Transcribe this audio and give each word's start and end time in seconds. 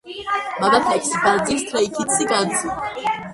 მამაფლექსი 0.63 1.19
ბანძი 1.25 1.59
სთრეი 1.65 1.91
ქიდსი 1.99 2.29
განძი 2.33 2.75